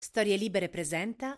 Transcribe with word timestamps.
Storie 0.00 0.36
Libere 0.36 0.68
presenta 0.68 1.36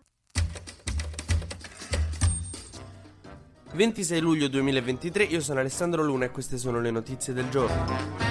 26 3.72 4.20
luglio 4.20 4.48
2023, 4.48 5.24
io 5.24 5.40
sono 5.40 5.60
Alessandro 5.60 6.02
Luna 6.02 6.26
e 6.26 6.30
queste 6.30 6.58
sono 6.58 6.78
le 6.78 6.90
notizie 6.90 7.32
del 7.32 7.48
giorno. 7.48 8.29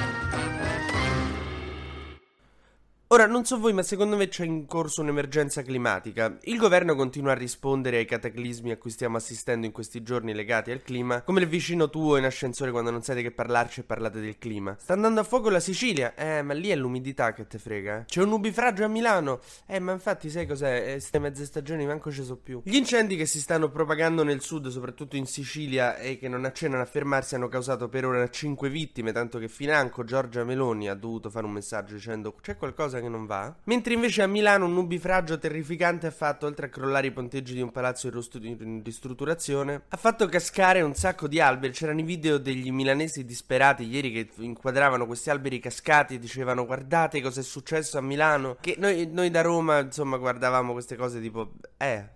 Ora, 3.19 3.27
non 3.27 3.43
so 3.43 3.59
voi, 3.59 3.73
ma 3.73 3.83
secondo 3.83 4.15
me 4.15 4.29
c'è 4.29 4.45
in 4.45 4.65
corso 4.65 5.01
un'emergenza 5.01 5.61
climatica. 5.61 6.38
Il 6.43 6.55
governo 6.55 6.95
continua 6.95 7.34
a 7.34 7.35
rispondere 7.35 7.97
ai 7.97 8.05
cataclismi 8.05 8.71
a 8.71 8.77
cui 8.77 8.91
stiamo 8.91 9.17
assistendo 9.17 9.65
in 9.65 9.73
questi 9.73 10.02
giorni 10.03 10.34
legati 10.34 10.71
al 10.71 10.81
clima, 10.81 11.21
come 11.23 11.41
il 11.41 11.47
vicino 11.47 11.89
tuo 11.89 12.16
in 12.16 12.23
ascensore 12.23 12.71
quando 12.71 12.91
non 12.91 13.02
sapete 13.02 13.27
che 13.27 13.34
parlarci 13.34 13.81
e 13.81 13.84
parlate 13.84 14.21
del 14.21 14.38
clima. 14.38 14.77
Sta 14.79 14.93
andando 14.93 15.20
a 15.20 15.25
fuoco 15.25 15.49
la 15.49 15.59
Sicilia? 15.59 16.16
Eh, 16.16 16.41
ma 16.43 16.53
lì 16.53 16.70
è 16.70 16.77
l'umidità 16.77 17.34
che 17.34 17.45
te 17.45 17.57
frega. 17.57 17.97
Eh. 17.97 18.05
C'è 18.05 18.21
un 18.21 18.29
nubifragio 18.29 18.85
a 18.85 18.88
Milano? 18.88 19.41
Eh, 19.65 19.79
ma 19.79 19.91
infatti 19.91 20.29
sai 20.29 20.47
cos'è? 20.47 20.93
Eh, 20.93 20.99
ste 21.01 21.20
mezze 21.20 21.43
stagioni 21.43 21.86
manco 21.86 22.13
ci 22.13 22.23
so 22.23 22.38
più. 22.38 22.61
Gli 22.63 22.77
incendi 22.77 23.17
che 23.17 23.25
si 23.25 23.41
stanno 23.41 23.70
propagando 23.70 24.23
nel 24.23 24.39
sud, 24.39 24.70
soprattutto 24.70 25.17
in 25.17 25.25
Sicilia, 25.25 25.97
e 25.97 26.17
che 26.17 26.30
non 26.30 26.45
accennano 26.45 26.83
a 26.83 26.86
fermarsi, 26.86 27.36
hanno 27.36 27.49
causato 27.49 27.89
per 27.89 28.05
ora 28.05 28.30
5 28.30 28.70
vittime, 28.70 29.11
tanto 29.11 29.39
che 29.39 29.49
financo 29.49 30.05
Giorgia 30.05 30.45
Meloni 30.45 30.88
ha 30.88 30.95
dovuto 30.95 31.30
fare 31.30 31.45
un 31.45 31.52
messaggio 31.52 31.95
dicendo 31.95 32.33
c'è 32.39 32.55
qualcosa 32.55 33.02
che 33.02 33.08
non 33.09 33.26
va. 33.26 33.54
Mentre 33.66 33.94
invece 33.94 34.22
a 34.22 34.27
Milano 34.27 34.66
un 34.66 34.73
nubifragio 34.73 35.38
terrificante 35.38 36.08
ha 36.08 36.12
fatto, 36.12 36.45
oltre 36.45 36.67
a 36.67 36.70
crollare 36.70 37.08
i 37.08 37.12
ponteggi 37.12 37.54
di 37.54 37.62
un 37.62 37.72
palazzo 37.72 38.08
in 38.08 38.81
ristrutturazione, 38.84 39.81
ha 39.88 39.98
fatto 39.98 40.27
cascare 40.27 40.81
un 40.81 40.94
sacco 40.94 41.27
di 41.27 41.40
alberi. 41.40 41.73
C'erano 41.73 42.00
i 42.00 42.03
video 42.03 42.38
degli 42.38 42.72
milanesi 42.72 43.26
disperati 43.26 43.84
ieri 43.84 44.12
che 44.12 44.30
inquadravano 44.38 45.05
questi 45.05 45.30
alberi 45.30 45.59
cascati 45.59 46.16
e 46.16 46.20
dicevano 46.20 46.66
guardate 46.66 47.22
cosa 47.22 47.41
è 47.41 47.44
successo 47.44 47.98
a 47.98 48.02
Milano. 48.02 48.58
Che 48.62 48.76
noi, 48.77 49.09
noi 49.12 49.30
da 49.30 49.41
Roma, 49.41 49.80
insomma, 49.80 50.17
guardavamo 50.17 50.72
queste 50.72 50.95
cose 50.95 51.20
tipo, 51.20 51.53
eh, 51.78 52.09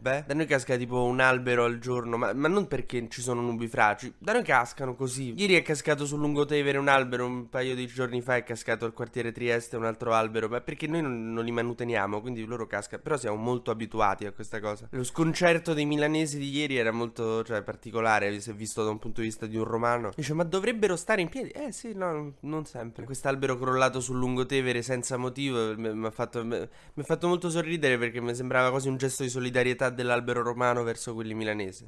Beh, 0.00 0.24
da 0.26 0.34
noi 0.34 0.46
casca 0.46 0.76
tipo 0.76 1.04
un 1.04 1.20
albero 1.20 1.64
al 1.64 1.78
giorno, 1.78 2.16
ma, 2.16 2.32
ma 2.32 2.48
non 2.48 2.66
perché 2.66 3.06
ci 3.08 3.20
sono 3.20 3.40
nubifragi, 3.40 4.14
da 4.18 4.32
noi 4.32 4.42
cascano 4.42 4.94
così. 4.94 5.34
Ieri 5.36 5.54
è 5.54 5.62
cascato 5.62 6.06
sul 6.06 6.18
Lungotevere 6.18 6.78
un 6.78 6.88
albero, 6.88 7.26
un 7.26 7.48
paio 7.48 7.74
di 7.74 7.86
giorni 7.86 8.20
fa 8.20 8.36
è 8.36 8.42
cascato 8.42 8.84
al 8.84 8.92
quartiere 8.92 9.32
Trieste 9.32 9.76
un 9.76 9.84
altro 9.84 10.12
albero, 10.12 10.48
ma 10.48 10.60
perché 10.60 10.86
noi 10.86 11.02
non, 11.02 11.32
non 11.32 11.44
li 11.44 11.52
manuteniamo, 11.52 12.20
quindi 12.20 12.44
loro 12.44 12.66
cascano. 12.66 13.02
Però 13.02 13.16
siamo 13.16 13.36
molto 13.36 13.70
abituati 13.70 14.26
a 14.26 14.32
questa 14.32 14.60
cosa. 14.60 14.88
Lo 14.90 15.04
sconcerto 15.04 15.74
dei 15.74 15.84
milanesi 15.84 16.38
di 16.38 16.50
ieri 16.50 16.76
era 16.76 16.90
molto, 16.90 17.44
cioè, 17.44 17.62
particolare, 17.62 18.28
è 18.28 18.52
visto 18.52 18.82
da 18.82 18.90
un 18.90 18.98
punto 18.98 19.20
di 19.20 19.26
vista 19.26 19.46
di 19.46 19.56
un 19.56 19.64
romano. 19.64 20.10
Dice, 20.14 20.32
ma 20.32 20.44
dovrebbero 20.44 20.96
stare 20.96 21.22
in 21.22 21.28
piedi? 21.28 21.50
Eh 21.50 21.70
sì, 21.72 21.92
no, 21.94 22.34
non 22.40 22.64
sempre. 22.64 23.04
Quest'albero 23.04 23.56
crollato 23.56 24.00
sul 24.00 24.16
Lungotevere 24.18 24.82
senza 24.82 25.16
motivo 25.16 25.76
mi 25.76 26.06
ha 26.06 26.10
fatto, 26.10 26.46
fatto 26.96 27.28
molto 27.28 27.50
sorridere 27.50 27.98
perché 27.98 28.20
mi 28.20 28.34
sembrava 28.34 28.70
quasi 28.70 28.88
un 28.88 28.96
gesto 28.96 29.22
di 29.22 29.28
solidarietà 29.28 29.66
solidarietà 29.68 29.90
dell'albero 29.90 30.42
romano 30.42 30.82
verso 30.82 31.14
quelli 31.14 31.34
milanesi. 31.34 31.84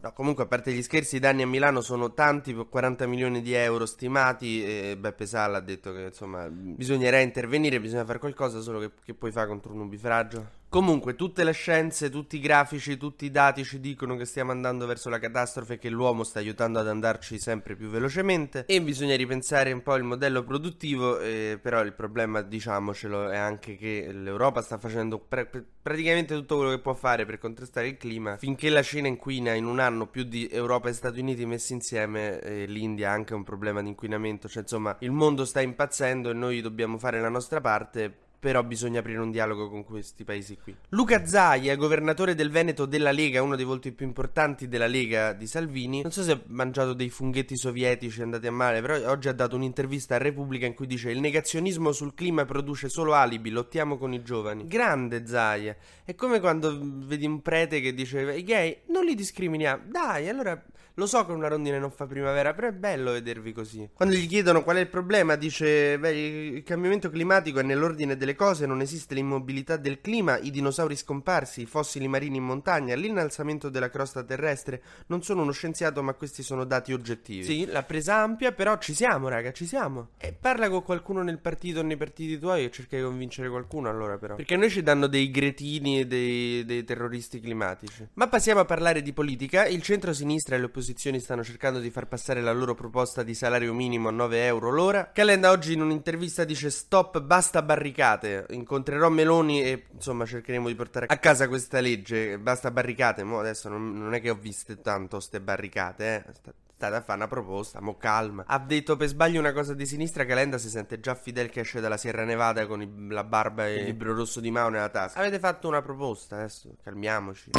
No, 0.00 0.12
comunque, 0.12 0.44
a 0.44 0.46
parte 0.46 0.72
gli 0.72 0.82
scherzi, 0.82 1.16
i 1.16 1.18
danni 1.18 1.42
a 1.42 1.46
Milano 1.46 1.80
sono 1.80 2.12
tanti, 2.12 2.54
40 2.54 3.06
milioni 3.06 3.42
di 3.42 3.54
euro 3.54 3.86
stimati. 3.86 4.64
E 4.64 4.96
Beppe 4.96 5.26
Salla 5.26 5.58
ha 5.58 5.60
detto 5.60 5.92
che 5.92 6.02
insomma 6.02 6.48
bisognerà 6.48 7.18
intervenire, 7.18 7.80
bisogna 7.80 8.04
fare 8.04 8.18
qualcosa, 8.18 8.60
solo 8.60 8.78
che, 8.78 8.90
che 9.04 9.14
puoi 9.14 9.32
fare 9.32 9.48
contro 9.48 9.72
un 9.72 9.78
nubifragio. 9.78 10.64
Comunque, 10.76 11.14
tutte 11.14 11.42
le 11.42 11.52
scienze, 11.52 12.10
tutti 12.10 12.36
i 12.36 12.38
grafici, 12.38 12.98
tutti 12.98 13.24
i 13.24 13.30
dati 13.30 13.64
ci 13.64 13.80
dicono 13.80 14.14
che 14.14 14.26
stiamo 14.26 14.50
andando 14.50 14.84
verso 14.84 15.08
la 15.08 15.18
catastrofe 15.18 15.72
e 15.72 15.78
che 15.78 15.88
l'uomo 15.88 16.22
sta 16.22 16.38
aiutando 16.38 16.78
ad 16.78 16.86
andarci 16.86 17.38
sempre 17.38 17.76
più 17.76 17.88
velocemente. 17.88 18.66
E 18.66 18.82
bisogna 18.82 19.16
ripensare 19.16 19.72
un 19.72 19.82
po' 19.82 19.94
il 19.94 20.02
modello 20.02 20.44
produttivo. 20.44 21.18
Eh, 21.18 21.58
però 21.62 21.80
il 21.80 21.94
problema, 21.94 22.42
diciamocelo, 22.42 23.30
è 23.30 23.38
anche 23.38 23.76
che 23.76 24.12
l'Europa 24.12 24.60
sta 24.60 24.76
facendo 24.76 25.18
pre- 25.18 25.48
praticamente 25.80 26.34
tutto 26.34 26.56
quello 26.56 26.72
che 26.72 26.80
può 26.80 26.92
fare 26.92 27.24
per 27.24 27.38
contrastare 27.38 27.88
il 27.88 27.96
clima. 27.96 28.36
Finché 28.36 28.68
la 28.68 28.82
Cina 28.82 29.08
inquina 29.08 29.54
in 29.54 29.64
un 29.64 29.78
anno 29.78 30.06
più 30.08 30.24
di 30.24 30.46
Europa 30.46 30.90
e 30.90 30.92
Stati 30.92 31.20
Uniti 31.20 31.46
messi 31.46 31.72
insieme, 31.72 32.38
eh, 32.40 32.66
l'India 32.66 33.12
ha 33.12 33.14
anche 33.14 33.32
un 33.32 33.44
problema 33.44 33.80
di 33.80 33.88
inquinamento. 33.88 34.46
Cioè, 34.46 34.60
insomma, 34.60 34.94
il 34.98 35.10
mondo 35.10 35.46
sta 35.46 35.62
impazzendo 35.62 36.28
e 36.28 36.34
noi 36.34 36.60
dobbiamo 36.60 36.98
fare 36.98 37.18
la 37.18 37.30
nostra 37.30 37.62
parte 37.62 38.24
però 38.38 38.62
bisogna 38.62 39.00
aprire 39.00 39.18
un 39.18 39.30
dialogo 39.30 39.68
con 39.68 39.84
questi 39.84 40.24
paesi 40.24 40.56
qui. 40.62 40.74
Luca 40.90 41.26
Zaia, 41.26 41.74
governatore 41.76 42.34
del 42.34 42.50
Veneto 42.50 42.86
della 42.86 43.10
Lega, 43.10 43.42
uno 43.42 43.56
dei 43.56 43.64
volti 43.64 43.92
più 43.92 44.06
importanti 44.06 44.68
della 44.68 44.86
Lega 44.86 45.32
di 45.32 45.46
Salvini. 45.46 46.02
Non 46.02 46.12
so 46.12 46.22
se 46.22 46.32
ha 46.32 46.40
mangiato 46.46 46.92
dei 46.92 47.10
funghetti 47.10 47.56
sovietici 47.56 48.22
andati 48.22 48.46
a 48.46 48.52
male, 48.52 48.80
però 48.80 49.10
oggi 49.10 49.28
ha 49.28 49.32
dato 49.32 49.56
un'intervista 49.56 50.14
a 50.14 50.18
Repubblica 50.18 50.66
in 50.66 50.74
cui 50.74 50.86
dice 50.86 51.10
il 51.10 51.20
negazionismo 51.20 51.92
sul 51.92 52.14
clima 52.14 52.44
produce 52.44 52.88
solo 52.88 53.14
alibi, 53.14 53.50
lottiamo 53.50 53.98
con 53.98 54.12
i 54.12 54.22
giovani. 54.22 54.66
Grande 54.66 55.26
Zaia. 55.26 55.76
È 56.04 56.14
come 56.14 56.40
quando 56.40 56.78
vedi 56.80 57.26
un 57.26 57.42
prete 57.42 57.80
che 57.80 57.94
dice 57.94 58.34
i 58.34 58.42
gay 58.42 58.82
non 58.88 59.04
li 59.04 59.14
discriminiamo. 59.14 59.84
Dai, 59.86 60.28
allora 60.28 60.62
lo 60.96 61.06
so 61.06 61.24
che 61.26 61.32
una 61.32 61.48
rondine 61.48 61.78
non 61.78 61.90
fa 61.90 62.06
primavera, 62.06 62.54
però 62.54 62.68
è 62.68 62.72
bello 62.72 63.12
vedervi 63.12 63.52
così. 63.52 63.88
Quando 63.92 64.14
gli 64.14 64.26
chiedono 64.26 64.62
qual 64.62 64.76
è 64.76 64.80
il 64.80 64.88
problema, 64.88 65.36
dice 65.36 65.98
beh, 65.98 66.10
il 66.10 66.62
cambiamento 66.62 67.10
climatico 67.10 67.58
è 67.58 67.62
nell'ordine 67.62 68.16
delle 68.16 68.34
cose 68.34 68.66
non 68.66 68.80
esiste 68.80 69.14
l'immobilità 69.14 69.76
del 69.76 70.00
clima, 70.00 70.38
i 70.38 70.50
dinosauri 70.50 70.96
scomparsi, 70.96 71.62
i 71.62 71.66
fossili 71.66 72.08
marini 72.08 72.38
in 72.38 72.44
montagna, 72.44 72.94
l'innalzamento 72.94 73.68
della 73.68 73.90
crosta 73.90 74.22
terrestre. 74.22 74.82
Non 75.08 75.22
sono 75.22 75.42
uno 75.42 75.52
scienziato, 75.52 76.02
ma 76.02 76.14
questi 76.14 76.42
sono 76.42 76.64
dati 76.64 76.92
oggettivi. 76.92 77.44
Sì, 77.44 77.66
l'ha 77.66 77.82
presa 77.82 78.16
ampia, 78.16 78.52
però 78.52 78.78
ci 78.78 78.94
siamo, 78.94 79.28
raga, 79.28 79.52
ci 79.52 79.66
siamo. 79.66 80.08
E 80.18 80.32
parla 80.32 80.70
con 80.70 80.82
qualcuno 80.82 81.22
nel 81.22 81.38
partito 81.38 81.80
o 81.80 81.82
nei 81.82 81.96
partiti 81.96 82.38
tuoi 82.38 82.64
e 82.64 82.70
cerca 82.70 82.96
di 82.96 83.02
convincere 83.02 83.50
qualcuno 83.50 83.90
allora, 83.90 84.16
però. 84.16 84.36
Perché 84.36 84.54
a 84.54 84.58
noi 84.58 84.70
ci 84.70 84.82
danno 84.82 85.06
dei 85.06 85.30
gretini 85.30 86.00
e 86.00 86.06
dei, 86.06 86.64
dei 86.64 86.84
terroristi 86.84 87.40
climatici. 87.40 88.08
Ma 88.14 88.28
passiamo 88.28 88.60
a 88.60 88.64
parlare 88.64 89.02
di 89.02 89.12
politica. 89.12 89.66
Il 89.66 89.82
centro-sinistra 89.82 90.56
e 90.56 90.58
le 90.58 90.64
opposizioni 90.86 91.18
stanno 91.18 91.42
cercando 91.42 91.80
di 91.80 91.90
far 91.90 92.06
passare 92.06 92.40
la 92.40 92.52
loro 92.52 92.74
proposta 92.74 93.24
di 93.24 93.34
salario 93.34 93.74
minimo 93.74 94.08
a 94.08 94.12
9 94.12 94.46
euro 94.46 94.70
l'ora. 94.70 95.10
Calenda 95.12 95.50
oggi 95.50 95.72
in 95.72 95.80
un'intervista 95.80 96.44
dice 96.44 96.70
stop, 96.70 97.20
basta 97.20 97.60
barricate. 97.62 98.46
Incontrerò 98.50 99.08
Meloni 99.08 99.64
e 99.64 99.86
insomma 99.92 100.24
cercheremo 100.24 100.68
di 100.68 100.76
portare 100.76 101.06
a 101.08 101.18
casa 101.18 101.48
questa 101.48 101.80
legge. 101.80 102.38
Basta 102.38 102.70
barricate. 102.70 103.24
Mo 103.24 103.40
adesso 103.40 103.68
non, 103.68 103.98
non 103.98 104.14
è 104.14 104.20
che 104.20 104.30
ho 104.30 104.36
viste 104.36 104.80
tanto 104.80 105.18
ste 105.18 105.40
barricate, 105.40 106.14
eh. 106.14 106.54
State 106.76 106.94
a 106.94 107.00
fare 107.00 107.20
una 107.20 107.26
proposta, 107.26 107.80
mo 107.80 107.96
calma. 107.96 108.44
Ha 108.46 108.58
detto 108.58 108.96
per 108.96 109.08
sbaglio 109.08 109.40
una 109.40 109.54
cosa 109.54 109.72
di 109.72 109.86
sinistra, 109.86 110.26
Calenda 110.26 110.58
si 110.58 110.68
sente 110.68 111.00
già 111.00 111.14
Fidel 111.14 111.48
che 111.48 111.60
esce 111.60 111.80
dalla 111.80 111.96
Sierra 111.96 112.24
Nevada 112.24 112.66
con 112.66 112.82
il, 112.82 113.06
la 113.08 113.24
barba 113.24 113.66
e 113.66 113.76
il 113.76 113.84
libro 113.86 114.14
rosso 114.14 114.40
di 114.40 114.50
Mao 114.50 114.68
nella 114.68 114.90
tasca. 114.90 115.18
Avete 115.18 115.38
fatto 115.38 115.68
una 115.68 115.80
proposta, 115.80 116.36
adesso 116.36 116.76
calmiamoci. 116.82 117.52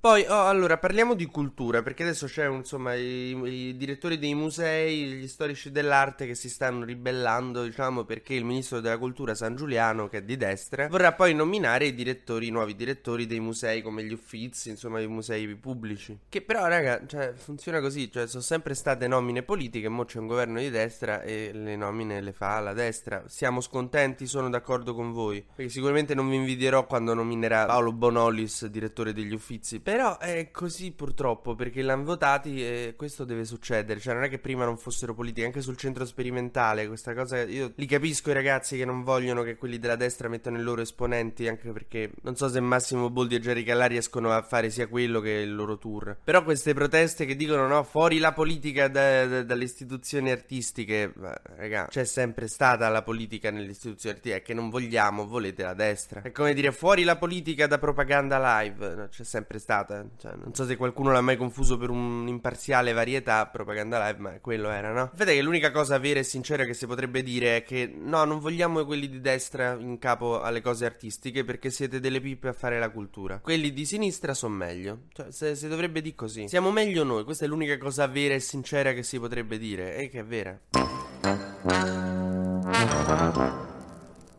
Poi, 0.00 0.24
oh, 0.28 0.46
allora, 0.46 0.78
parliamo 0.78 1.14
di 1.14 1.26
cultura, 1.26 1.82
perché 1.82 2.04
adesso 2.04 2.26
c'è, 2.26 2.46
insomma, 2.46 2.94
i, 2.94 3.30
i, 3.30 3.76
direttori 3.76 4.16
dei 4.16 4.32
musei, 4.32 5.06
gli 5.14 5.26
storici 5.26 5.72
dell'arte 5.72 6.24
che 6.24 6.36
si 6.36 6.48
stanno 6.48 6.84
ribellando, 6.84 7.64
diciamo, 7.64 8.04
perché 8.04 8.34
il 8.34 8.44
ministro 8.44 8.78
della 8.78 8.96
cultura 8.96 9.34
San 9.34 9.56
Giuliano, 9.56 10.08
che 10.08 10.18
è 10.18 10.22
di 10.22 10.36
destra, 10.36 10.86
vorrà 10.86 11.14
poi 11.14 11.34
nominare 11.34 11.86
i 11.86 11.94
direttori, 11.94 12.46
i 12.46 12.50
nuovi 12.50 12.76
direttori 12.76 13.26
dei 13.26 13.40
musei, 13.40 13.82
come 13.82 14.04
gli 14.04 14.12
uffizi, 14.12 14.70
insomma, 14.70 15.00
i 15.00 15.08
musei 15.08 15.52
pubblici. 15.56 16.16
Che 16.28 16.42
però, 16.42 16.68
raga, 16.68 17.04
cioè, 17.04 17.32
funziona 17.34 17.80
così, 17.80 18.08
cioè, 18.08 18.28
sono 18.28 18.42
sempre 18.44 18.74
state 18.74 19.08
nomine 19.08 19.42
politiche, 19.42 19.88
mo 19.88 20.04
c'è 20.04 20.20
un 20.20 20.28
governo 20.28 20.60
di 20.60 20.70
destra 20.70 21.22
e 21.22 21.50
le 21.52 21.74
nomine 21.74 22.20
le 22.20 22.32
fa 22.32 22.60
la 22.60 22.72
destra. 22.72 23.24
Siamo 23.26 23.60
scontenti, 23.60 24.28
sono 24.28 24.48
d'accordo 24.48 24.94
con 24.94 25.10
voi, 25.10 25.44
perché 25.56 25.72
sicuramente 25.72 26.14
non 26.14 26.28
vi 26.28 26.36
invidierò 26.36 26.86
quando 26.86 27.14
nominerà 27.14 27.66
Paolo 27.66 27.90
Bonolis, 27.90 28.64
direttore 28.66 29.12
degli 29.12 29.34
uffizi 29.34 29.80
però 29.88 30.18
è 30.18 30.50
così 30.50 30.92
purtroppo, 30.92 31.54
perché 31.54 31.80
l'hanno 31.80 32.04
votati 32.04 32.62
e 32.62 32.92
questo 32.94 33.24
deve 33.24 33.46
succedere. 33.46 33.98
Cioè, 33.98 34.12
non 34.12 34.24
è 34.24 34.28
che 34.28 34.38
prima 34.38 34.66
non 34.66 34.76
fossero 34.76 35.14
politiche, 35.14 35.46
anche 35.46 35.62
sul 35.62 35.78
centro 35.78 36.04
sperimentale, 36.04 36.86
questa 36.86 37.14
cosa. 37.14 37.40
Io 37.40 37.72
li 37.74 37.86
capisco 37.86 38.28
i 38.28 38.34
ragazzi 38.34 38.76
che 38.76 38.84
non 38.84 39.02
vogliono 39.02 39.42
che 39.42 39.56
quelli 39.56 39.78
della 39.78 39.96
destra 39.96 40.28
mettano 40.28 40.58
i 40.58 40.62
loro 40.62 40.82
esponenti, 40.82 41.48
anche 41.48 41.72
perché 41.72 42.10
non 42.20 42.36
so 42.36 42.50
se 42.50 42.60
Massimo 42.60 43.08
Boldi 43.08 43.36
e 43.36 43.40
Jerry 43.40 43.62
Calla 43.62 43.86
riescono 43.86 44.30
a 44.30 44.42
fare 44.42 44.68
sia 44.68 44.88
quello 44.88 45.20
che 45.20 45.30
il 45.30 45.54
loro 45.54 45.78
tour. 45.78 46.18
Però 46.22 46.44
queste 46.44 46.74
proteste 46.74 47.24
che 47.24 47.34
dicono 47.34 47.66
no, 47.66 47.82
fuori 47.82 48.18
la 48.18 48.34
politica 48.34 48.88
da, 48.88 49.24
da, 49.24 49.42
dalle 49.42 49.64
istituzioni 49.64 50.30
artistiche, 50.30 51.14
raga, 51.56 51.86
c'è 51.88 52.04
sempre 52.04 52.46
stata 52.48 52.90
la 52.90 53.00
politica 53.00 53.50
nelle 53.50 53.70
istituzioni 53.70 54.16
artistiche, 54.16 54.42
è 54.42 54.46
che 54.46 54.52
non 54.52 54.68
vogliamo, 54.68 55.26
volete 55.26 55.62
la 55.62 55.72
destra. 55.72 56.20
È 56.20 56.30
come 56.30 56.52
dire 56.52 56.72
fuori 56.72 57.04
la 57.04 57.16
politica 57.16 57.66
da 57.66 57.78
propaganda 57.78 58.60
live, 58.60 58.94
no, 58.94 59.08
c'è 59.08 59.24
sempre 59.24 59.58
stata 59.58 59.76
serata. 59.78 60.04
Cioè, 60.16 60.32
non 60.36 60.54
so 60.54 60.64
se 60.64 60.76
qualcuno 60.76 61.12
l'ha 61.12 61.20
mai 61.20 61.36
confuso 61.36 61.76
per 61.78 61.90
un'imparziale 61.90 62.92
varietà, 62.92 63.46
propaganda 63.46 64.04
live, 64.06 64.18
ma 64.18 64.38
quello 64.40 64.70
era, 64.70 64.92
no? 64.92 65.10
Vedete 65.14 65.36
che 65.36 65.42
l'unica 65.42 65.70
cosa 65.70 65.98
vera 65.98 66.20
e 66.20 66.22
sincera 66.22 66.64
che 66.64 66.74
si 66.74 66.86
potrebbe 66.86 67.22
dire 67.22 67.58
è 67.58 67.62
che 67.62 67.92
no, 67.94 68.24
non 68.24 68.38
vogliamo 68.38 68.84
quelli 68.84 69.08
di 69.08 69.20
destra 69.20 69.76
in 69.78 69.98
capo 69.98 70.40
alle 70.40 70.60
cose 70.60 70.84
artistiche 70.84 71.44
perché 71.44 71.70
siete 71.70 72.00
delle 72.00 72.20
pippe 72.20 72.48
a 72.48 72.52
fare 72.52 72.78
la 72.78 72.90
cultura. 72.90 73.38
Quelli 73.38 73.72
di 73.72 73.84
sinistra 73.84 74.34
sono 74.34 74.54
meglio. 74.54 75.02
Cioè, 75.12 75.30
se, 75.30 75.54
si 75.54 75.68
dovrebbe 75.68 76.00
dire 76.00 76.14
così. 76.14 76.48
Siamo 76.48 76.70
meglio 76.70 77.04
noi, 77.04 77.24
questa 77.24 77.44
è 77.44 77.48
l'unica 77.48 77.76
cosa 77.78 78.06
vera 78.06 78.34
e 78.34 78.40
sincera 78.40 78.92
che 78.92 79.02
si 79.02 79.18
potrebbe 79.18 79.58
dire, 79.58 79.96
e 79.96 80.08
che 80.08 80.20
è 80.20 80.24
vera. 80.24 80.58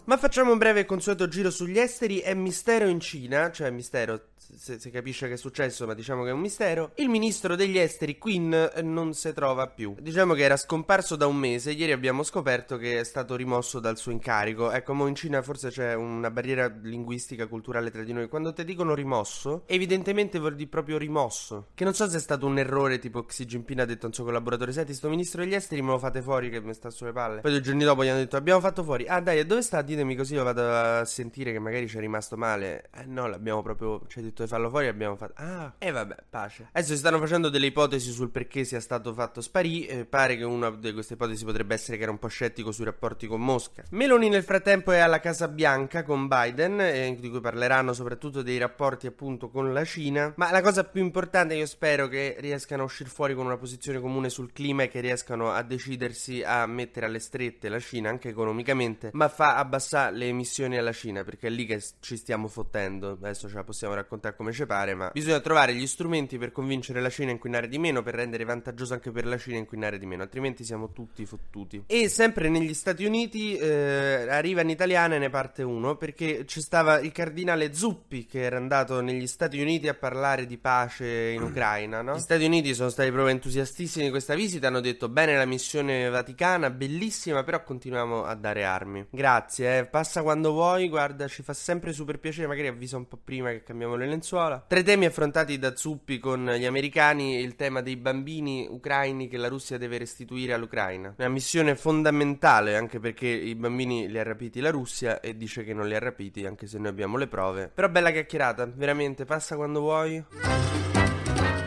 Ma 0.09 0.17
facciamo 0.17 0.51
un 0.51 0.57
breve 0.57 0.79
e 0.79 0.85
consueto 0.85 1.27
giro 1.27 1.51
sugli 1.51 1.77
esteri. 1.77 2.17
È 2.17 2.33
mistero 2.33 2.87
in 2.87 2.99
Cina, 2.99 3.51
cioè 3.51 3.69
mistero, 3.69 4.28
se, 4.39 4.79
se, 4.79 4.89
capisce 4.89 5.27
che 5.27 5.33
è 5.33 5.37
successo, 5.37 5.85
ma 5.85 5.93
diciamo 5.93 6.23
che 6.23 6.29
è 6.29 6.33
un 6.33 6.39
mistero. 6.39 6.91
Il 6.95 7.09
ministro 7.09 7.55
degli 7.55 7.77
esteri, 7.77 8.17
Quinn, 8.17 8.55
non 8.83 9.13
si 9.13 9.33
trova 9.33 9.67
più. 9.67 9.95
Diciamo 9.99 10.33
che 10.33 10.43
era 10.43 10.55
scomparso 10.55 11.15
da 11.17 11.27
un 11.27 11.35
mese. 11.35 11.71
Ieri 11.71 11.91
abbiamo 11.91 12.23
scoperto 12.23 12.77
che 12.77 12.99
è 12.99 13.03
stato 13.03 13.35
rimosso 13.35 13.79
dal 13.79 13.97
suo 13.97 14.11
incarico. 14.11 14.71
Ecco, 14.71 14.93
mo 14.93 15.07
in 15.07 15.15
Cina 15.15 15.41
forse 15.41 15.69
c'è 15.69 15.93
una 15.93 16.31
barriera 16.31 16.67
linguistica, 16.67 17.47
culturale 17.47 17.91
tra 17.91 18.03
di 18.03 18.13
noi. 18.13 18.29
Quando 18.29 18.53
ti 18.53 18.63
dicono 18.63 18.95
rimosso, 18.95 19.63
evidentemente 19.65 20.39
vuol 20.39 20.55
dire 20.55 20.69
proprio 20.69 20.97
rimosso. 20.97 21.67
Che 21.73 21.83
non 21.83 21.93
so 21.93 22.07
se 22.09 22.17
è 22.17 22.21
stato 22.21 22.45
un 22.45 22.57
errore, 22.57 22.99
tipo 22.99 23.25
Xi 23.25 23.45
Jinping 23.45 23.79
ha 23.79 23.85
detto 23.85 24.05
a 24.05 24.07
un 24.07 24.13
suo 24.13 24.23
collaboratore: 24.23 24.71
Senti, 24.71 24.93
sto 24.93 25.09
ministro 25.09 25.43
degli 25.43 25.53
esteri 25.53 25.81
me 25.81 25.91
lo 25.91 25.99
fate 25.99 26.21
fuori 26.21 26.49
che 26.49 26.61
mi 26.61 26.73
sta 26.73 26.89
sulle 26.89 27.11
palle. 27.11 27.41
Poi 27.41 27.51
due 27.51 27.61
giorni 27.61 27.83
dopo 27.83 28.03
gli 28.03 28.07
hanno 28.07 28.19
detto: 28.19 28.37
Abbiamo 28.37 28.61
fatto 28.61 28.83
fuori. 28.83 29.05
Ah, 29.07 29.19
dai, 29.19 29.39
e 29.39 29.45
dove 29.45 29.61
sta? 29.61 29.81
Ditemi 29.81 30.15
così 30.15 30.35
lo 30.35 30.43
vado 30.43 30.71
a 30.71 31.05
sentire 31.05 31.51
che 31.51 31.59
magari 31.59 31.87
ci 31.87 31.97
è 31.97 31.99
rimasto 31.99 32.37
male. 32.37 32.89
Eh 32.93 33.05
no, 33.05 33.27
l'abbiamo 33.27 33.61
proprio. 33.61 34.01
Ci 34.07 34.19
ha 34.19 34.21
detto 34.29 34.43
di 34.43 34.49
farlo 34.49 34.69
fuori 34.69 34.87
abbiamo 34.87 35.15
fatto. 35.15 35.33
Ah, 35.35 35.73
e 35.77 35.87
eh, 35.87 35.91
vabbè, 35.91 36.15
pace. 36.29 36.69
Adesso 36.71 36.93
si 36.93 36.99
stanno 36.99 37.19
facendo 37.19 37.49
delle 37.49 37.67
ipotesi 37.67 38.11
sul 38.11 38.29
perché 38.29 38.63
sia 38.63 38.79
stato 38.79 39.13
fatto 39.13 39.41
sparì. 39.41 39.85
Eh, 39.85 40.05
pare 40.05 40.37
che 40.37 40.43
una 40.43 40.69
di 40.69 40.93
queste 40.93 41.13
ipotesi 41.13 41.43
potrebbe 41.43 41.73
essere 41.73 41.97
che 41.97 42.03
era 42.03 42.11
un 42.11 42.19
po' 42.19 42.27
scettico 42.27 42.71
sui 42.71 42.85
rapporti 42.85 43.27
con 43.27 43.41
Mosca. 43.41 43.83
Meloni 43.91 44.29
nel 44.29 44.43
frattempo 44.43 44.91
è 44.91 44.99
alla 44.99 45.19
Casa 45.19 45.47
Bianca 45.47 46.03
con 46.03 46.27
Biden, 46.27 46.79
eh, 46.79 47.17
di 47.19 47.29
cui 47.29 47.41
parleranno 47.41 47.93
soprattutto 47.93 48.41
dei 48.41 48.57
rapporti 48.57 49.07
appunto 49.07 49.49
con 49.49 49.73
la 49.73 49.83
Cina. 49.83 50.33
Ma 50.37 50.51
la 50.51 50.61
cosa 50.61 50.83
più 50.83 51.01
importante, 51.01 51.55
io 51.55 51.65
spero 51.65 52.07
che 52.07 52.35
riescano 52.39 52.83
a 52.83 52.85
uscire 52.85 53.09
fuori 53.09 53.33
con 53.33 53.45
una 53.45 53.57
posizione 53.57 53.99
comune 53.99 54.29
sul 54.29 54.51
clima 54.51 54.83
e 54.83 54.87
che 54.87 54.99
riescano 54.99 55.51
a 55.51 55.61
decidersi 55.63 56.43
a 56.43 56.65
mettere 56.65 57.05
alle 57.05 57.19
strette 57.19 57.69
la 57.69 57.79
Cina 57.79 58.09
anche 58.09 58.29
economicamente, 58.29 59.09
ma 59.13 59.27
fa 59.27 59.55
abbassare 59.55 60.15
le 60.15 60.27
emissioni 60.27 60.77
alla 60.77 60.91
Cina 60.91 61.23
perché 61.23 61.47
è 61.47 61.49
lì 61.49 61.65
che 61.65 61.81
ci 61.99 62.17
stiamo 62.17 62.47
fottendo. 62.47 63.11
Adesso 63.11 63.49
ce 63.49 63.55
la 63.55 63.63
possiamo 63.63 63.93
raccontare 63.93 64.18
come 64.35 64.51
ci 64.51 64.65
pare, 64.65 64.93
ma 64.93 65.09
bisogna 65.13 65.39
trovare 65.39 65.73
gli 65.73 65.87
strumenti 65.87 66.37
per 66.37 66.51
convincere 66.51 67.01
la 67.01 67.09
Cina 67.09 67.29
a 67.29 67.33
inquinare 67.33 67.67
di 67.67 67.77
meno, 67.77 68.01
per 68.01 68.15
rendere 68.15 68.43
vantaggioso 68.43 68.93
anche 68.93 69.11
per 69.11 69.25
la 69.25 69.37
Cina 69.37 69.57
inquinare 69.57 69.97
di 69.97 70.05
meno, 70.05 70.21
altrimenti 70.21 70.63
siamo 70.63 70.91
tutti 70.91 71.25
fottuti. 71.25 71.83
E 71.87 72.09
sempre 72.09 72.49
negli 72.49 72.73
Stati 72.73 73.05
Uniti 73.05 73.55
eh, 73.55 74.27
arriva 74.29 74.61
in 74.61 74.69
italiana 74.69 75.15
e 75.15 75.19
ne 75.19 75.29
parte 75.29 75.63
uno, 75.63 75.95
perché 75.95 76.43
c'è 76.45 76.59
stava 76.59 76.99
il 76.99 77.11
cardinale 77.11 77.73
Zuppi 77.73 78.25
che 78.25 78.41
era 78.41 78.57
andato 78.57 79.01
negli 79.01 79.27
Stati 79.27 79.59
Uniti 79.59 79.87
a 79.87 79.93
parlare 79.93 80.45
di 80.45 80.57
pace 80.57 81.29
in 81.29 81.41
Ucraina, 81.41 82.01
no? 82.01 82.15
Gli 82.15 82.19
Stati 82.19 82.45
Uniti 82.45 82.73
sono 82.73 82.89
stati 82.89 83.09
proprio 83.09 83.31
entusiastissimi 83.33 84.05
di 84.05 84.11
questa 84.11 84.35
visita, 84.35 84.67
hanno 84.67 84.81
detto 84.81 85.09
bene 85.09 85.35
la 85.35 85.45
missione 85.45 86.09
vaticana, 86.09 86.69
bellissima, 86.69 87.43
però 87.43 87.63
continuiamo 87.63 88.23
a 88.23 88.35
dare 88.35 88.63
armi. 88.63 89.05
Grazie, 89.09 89.79
eh. 89.79 89.85
passa 89.85 90.21
quando 90.21 90.51
vuoi, 90.51 90.89
guarda, 90.89 91.27
ci 91.27 91.43
fa 91.43 91.53
sempre 91.53 91.93
super 91.93 92.19
piacere, 92.19 92.47
magari 92.47 92.67
avvisa 92.67 92.97
un 92.97 93.07
po' 93.07 93.19
prima 93.23 93.49
che 93.51 93.63
cambiamo 93.63 93.95
le 93.95 94.05
lenzuola. 94.09 94.63
Tre 94.67 94.83
temi 94.83 95.05
affrontati 95.05 95.57
da 95.57 95.75
Zuppi 95.75 96.19
con 96.19 96.45
gli 96.57 96.65
americani, 96.65 97.39
il 97.39 97.55
tema 97.55 97.81
dei 97.81 97.95
bambini 97.95 98.67
ucraini 98.69 99.27
che 99.27 99.37
la 99.37 99.47
Russia 99.47 99.77
deve 99.77 99.97
restituire 99.97 100.53
all'Ucraina. 100.53 101.13
Una 101.17 101.29
missione 101.29 101.75
fondamentale 101.75 102.75
anche 102.75 102.99
perché 102.99 103.27
i 103.27 103.55
bambini 103.55 104.09
li 104.09 104.19
ha 104.19 104.23
rapiti 104.23 104.59
la 104.59 104.71
Russia 104.71 105.19
e 105.19 105.37
dice 105.37 105.63
che 105.63 105.73
non 105.73 105.87
li 105.87 105.95
ha 105.95 105.99
rapiti 105.99 106.45
anche 106.45 106.67
se 106.67 106.77
noi 106.77 106.89
abbiamo 106.89 107.17
le 107.17 107.27
prove. 107.27 107.71
Però 107.73 107.87
bella 107.89 108.11
chiacchierata, 108.11 108.69
veramente, 108.73 109.25
passa 109.25 109.55
quando 109.55 109.79
vuoi. 109.79 110.23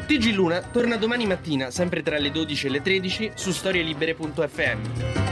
TG 0.07 0.35
Luna 0.35 0.61
torna 0.61 0.97
domani 0.97 1.27
mattina, 1.27 1.71
sempre 1.71 2.03
tra 2.03 2.19
le 2.19 2.31
12 2.31 2.67
e 2.67 2.71
le 2.71 2.83
13, 2.83 3.33
su 3.35 3.51
storielibere.fm. 3.51 5.32